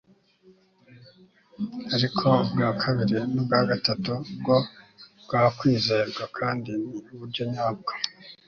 [1.95, 4.57] ariko ubwa kabiri n'ubwa gatatu bwo
[5.23, 7.91] bwakwizerwa kandi ni uburyo nyabwo